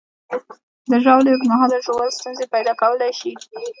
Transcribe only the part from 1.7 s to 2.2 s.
ژوول